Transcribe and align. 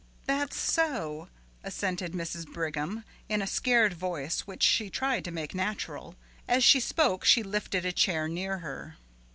"That's 0.25 0.57
so," 0.57 1.29
assented 1.63 2.13
Mrs. 2.13 2.51
Brigham, 2.51 3.03
in 3.29 3.39
a 3.39 3.45
scared 3.45 3.93
voice 3.93 4.47
which 4.47 4.63
she 4.63 4.89
tried 4.89 5.23
to 5.25 5.31
make 5.31 5.53
natural. 5.53 6.15
As 6.47 6.63
she 6.63 6.79
spoke 6.79 7.23
she 7.23 7.43
lifted 7.43 7.85
a 7.85 7.91
chair 7.91 8.27
near 8.27 8.57
her. 8.65 8.97